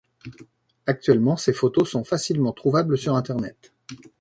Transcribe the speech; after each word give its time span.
Actuellement, 0.87 1.37
ces 1.37 1.53
photos 1.53 1.91
sont 1.91 2.03
facilement 2.03 2.53
trouvables 2.53 2.97
sur 2.97 3.15
internet. 3.15 3.71